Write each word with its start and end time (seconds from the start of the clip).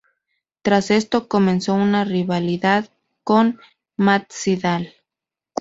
Tras 0.63 0.89
esto, 0.89 1.27
comenzó 1.27 1.75
una 1.75 2.03
rivalidad 2.05 2.89
con 3.23 3.59
Matt 3.97 4.31
Sydal. 4.31 4.95